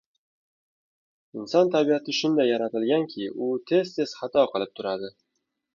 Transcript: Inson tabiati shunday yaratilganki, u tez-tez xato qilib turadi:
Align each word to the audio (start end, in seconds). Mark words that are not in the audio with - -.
Inson 1.41 1.69
tabiati 1.77 2.17
shunday 2.21 2.49
yaratilganki, 2.53 3.29
u 3.49 3.53
tez-tez 3.73 4.19
xato 4.23 4.49
qilib 4.57 4.77
turadi: 4.81 5.17